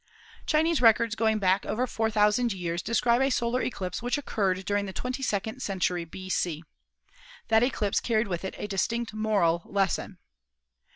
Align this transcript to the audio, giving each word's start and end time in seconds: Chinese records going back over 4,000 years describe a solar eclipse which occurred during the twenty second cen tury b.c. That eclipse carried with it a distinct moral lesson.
Chinese 0.47 0.81
records 0.81 1.13
going 1.13 1.37
back 1.37 1.63
over 1.63 1.85
4,000 1.85 2.53
years 2.53 2.81
describe 2.81 3.21
a 3.21 3.29
solar 3.29 3.61
eclipse 3.61 4.01
which 4.01 4.17
occurred 4.17 4.65
during 4.65 4.87
the 4.87 4.93
twenty 4.93 5.21
second 5.21 5.59
cen 5.59 5.79
tury 5.79 6.09
b.c. 6.09 6.63
That 7.49 7.61
eclipse 7.61 7.99
carried 7.99 8.27
with 8.27 8.43
it 8.43 8.55
a 8.57 8.65
distinct 8.65 9.13
moral 9.13 9.61
lesson. 9.63 10.17